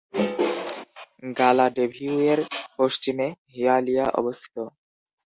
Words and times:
গালাডেভিউয়ের 1.37 2.39
পশ্চিমে 2.77 3.27
হিয়ালিয়া 3.53 4.05
অবস্থিত। 4.19 4.55